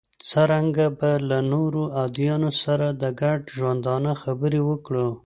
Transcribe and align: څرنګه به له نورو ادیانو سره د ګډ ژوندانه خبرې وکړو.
څرنګه 0.29 0.85
به 0.97 1.11
له 1.29 1.39
نورو 1.53 1.83
ادیانو 2.03 2.51
سره 2.63 2.87
د 3.01 3.03
ګډ 3.21 3.39
ژوندانه 3.57 4.11
خبرې 4.23 4.61
وکړو. 4.69 5.07